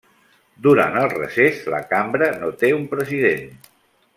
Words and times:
Durant 0.67 0.95
el 1.01 1.11
recés, 1.11 1.59
la 1.75 1.81
cambra 1.91 2.31
no 2.45 2.51
té 2.65 2.73
un 2.81 2.89
president. 2.95 3.47